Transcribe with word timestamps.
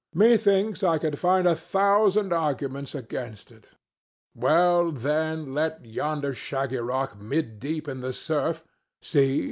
Methinks 0.15 0.81
I 0.81 0.97
could 0.97 1.19
find 1.19 1.47
a 1.47 1.55
thousand 1.55 2.33
arguments 2.33 2.95
against 2.95 3.51
it. 3.51 3.75
Well, 4.33 4.89
then, 4.91 5.53
let 5.53 5.85
yonder 5.85 6.33
shaggy 6.33 6.77
rock 6.77 7.19
mid 7.19 7.59
deep 7.59 7.87
in 7.87 7.99
the 8.01 8.11
surf—see! 8.11 9.37